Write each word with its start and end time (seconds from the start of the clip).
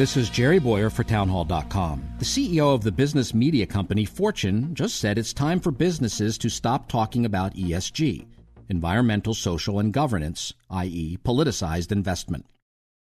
This 0.00 0.16
is 0.16 0.30
Jerry 0.30 0.58
Bowyer 0.58 0.88
for 0.88 1.04
Townhall.com. 1.04 2.14
The 2.20 2.24
CEO 2.24 2.74
of 2.74 2.82
the 2.82 2.90
business 2.90 3.34
media 3.34 3.66
company 3.66 4.06
Fortune 4.06 4.74
just 4.74 4.98
said 4.98 5.18
it's 5.18 5.34
time 5.34 5.60
for 5.60 5.70
businesses 5.70 6.38
to 6.38 6.48
stop 6.48 6.88
talking 6.88 7.26
about 7.26 7.54
ESG, 7.54 8.24
environmental, 8.70 9.34
social, 9.34 9.78
and 9.78 9.92
governance, 9.92 10.54
i.e., 10.70 11.18
politicized 11.22 11.92
investment. 11.92 12.46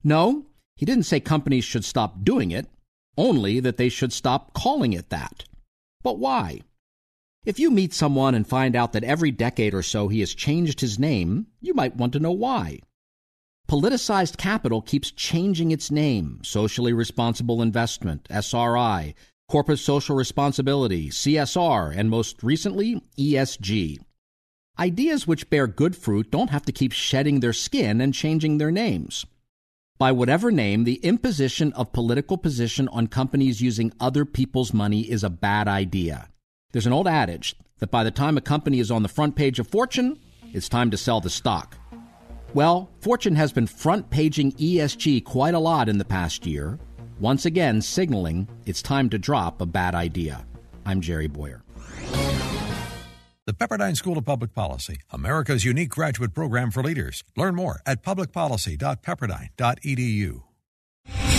No, 0.05 0.47
he 0.77 0.87
didn't 0.87 1.07
say 1.07 1.19
companies 1.19 1.65
should 1.65 1.85
stop 1.85 2.23
doing 2.23 2.53
it, 2.53 2.69
only 3.19 3.59
that 3.59 3.79
they 3.79 3.89
should 3.89 4.13
stop 4.13 4.53
calling 4.55 4.93
it 4.93 5.11
that. 5.11 5.43
But 6.05 6.21
why? 6.21 6.61
If 7.45 7.59
you 7.59 7.73
meet 7.73 7.95
someone 7.95 8.37
and 8.37 8.47
find 8.47 8.77
out 8.77 8.93
that 8.93 9.03
every 9.03 9.33
decade 9.33 9.75
or 9.75 9.83
so 9.83 10.07
he 10.07 10.21
has 10.21 10.33
changed 10.33 10.81
his 10.81 11.01
name, 11.01 11.49
you 11.61 11.75
might 11.75 11.97
want 11.97 12.13
to 12.13 12.21
know 12.21 12.31
why. 12.31 12.79
Politicized 13.69 14.37
capital 14.37 14.81
keeps 14.81 15.11
changing 15.11 15.73
its 15.73 15.91
name 15.91 16.39
socially 16.45 16.93
responsible 16.93 17.61
investment, 17.61 18.29
SRI, 18.31 19.13
corporate 19.49 19.81
social 19.81 20.15
responsibility, 20.15 21.09
CSR, 21.09 21.93
and 21.97 22.09
most 22.09 22.45
recently, 22.45 23.03
ESG. 23.19 23.99
Ideas 24.79 25.27
which 25.27 25.51
bear 25.51 25.67
good 25.67 25.97
fruit 25.97 26.31
don't 26.31 26.51
have 26.51 26.65
to 26.67 26.73
keep 26.73 26.93
shedding 26.93 27.41
their 27.41 27.53
skin 27.53 28.01
and 28.01 28.15
changing 28.15 28.59
their 28.59 28.71
names. 28.71 29.27
By 29.99 30.13
whatever 30.13 30.53
name, 30.53 30.85
the 30.85 31.01
imposition 31.03 31.73
of 31.73 31.93
political 31.93 32.39
position 32.39 32.87
on 32.89 33.09
companies 33.09 33.63
using 33.63 33.93
other 33.99 34.25
people's 34.25 34.73
money 34.73 35.11
is 35.11 35.25
a 35.25 35.31
bad 35.31 35.67
idea. 35.67 36.29
There's 36.71 36.87
an 36.87 36.93
old 36.93 37.09
adage 37.09 37.57
that 37.79 37.91
by 37.91 38.05
the 38.05 38.13
time 38.13 38.37
a 38.37 38.43
company 38.43 38.79
is 38.79 38.93
on 38.93 39.03
the 39.03 39.09
front 39.09 39.35
page 39.35 39.59
of 39.59 39.67
Fortune, 39.67 40.21
it's 40.53 40.69
time 40.69 40.93
to 40.93 40.97
sell 40.97 41.21
the 41.21 41.31
stock. 41.31 41.77
Well, 42.57 42.91
Fortune 43.01 43.37
has 43.37 43.53
been 43.53 43.67
front 43.67 44.09
paging 44.09 44.53
ESG 44.53 45.25
quite 45.25 45.53
a 45.53 45.59
lot 45.59 45.91
in 45.91 45.99
the 45.99 46.07
past 46.07 46.47
year, 46.47 46.79
once 47.21 47.45
again 47.45 47.83
signaling 47.83 48.49
it's 48.65 48.81
time 48.81 49.11
to 49.11 49.19
drop 49.19 49.61
a 49.61 49.67
bad 49.67 49.95
idea. 49.95 50.47
I'm 50.87 51.03
Jerry 51.03 51.27
Bowyer. 51.27 51.63
The 53.45 53.53
Pepperdine 53.53 53.95
School 53.95 54.17
of 54.17 54.25
Public 54.25 54.55
Policy, 54.55 55.01
America's 55.11 55.67
unique 55.67 55.91
graduate 55.91 56.33
program 56.33 56.71
for 56.71 56.83
leaders. 56.83 57.23
Learn 57.37 57.55
more 57.55 57.83
at 57.85 58.03
publicpolicy.pepperdine.edu. 58.03 60.46